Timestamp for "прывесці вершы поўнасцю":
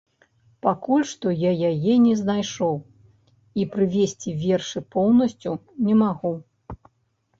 3.77-5.53